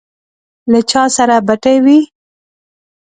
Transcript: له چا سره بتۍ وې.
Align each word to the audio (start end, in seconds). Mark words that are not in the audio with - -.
له 0.71 0.79
چا 0.89 1.03
سره 1.17 1.35
بتۍ 1.47 1.77
وې. 1.85 1.99